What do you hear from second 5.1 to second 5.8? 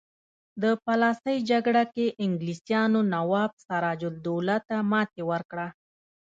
ورکړه.